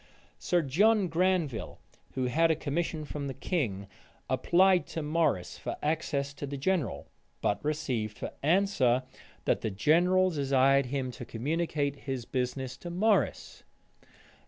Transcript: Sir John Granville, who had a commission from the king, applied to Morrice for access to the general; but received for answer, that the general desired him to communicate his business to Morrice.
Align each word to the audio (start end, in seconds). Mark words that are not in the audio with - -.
Sir 0.39 0.63
John 0.63 1.09
Granville, 1.09 1.79
who 2.15 2.25
had 2.25 2.49
a 2.49 2.55
commission 2.55 3.05
from 3.05 3.27
the 3.27 3.35
king, 3.35 3.85
applied 4.31 4.87
to 4.87 5.03
Morrice 5.03 5.59
for 5.59 5.77
access 5.83 6.33
to 6.33 6.47
the 6.47 6.57
general; 6.57 7.05
but 7.39 7.63
received 7.63 8.17
for 8.17 8.31
answer, 8.41 9.03
that 9.45 9.61
the 9.61 9.69
general 9.69 10.31
desired 10.31 10.87
him 10.87 11.11
to 11.11 11.23
communicate 11.23 11.95
his 11.97 12.25
business 12.25 12.77
to 12.77 12.89
Morrice. 12.89 13.61